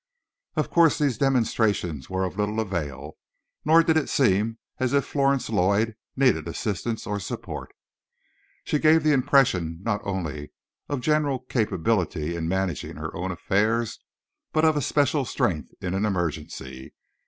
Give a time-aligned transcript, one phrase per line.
[0.55, 3.17] Of course these demonstrations were of little avail,
[3.63, 7.71] nor did it seem as if Florence Lloyd needed assistance or support.
[8.63, 10.53] She gave the impression not only
[10.89, 13.99] of general capability in managing her own affairs,
[14.51, 16.95] but of a special strength in an emergency.